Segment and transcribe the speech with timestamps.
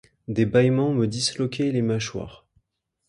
[0.27, 2.47] Des bâillements me disloquaient les mâchoires.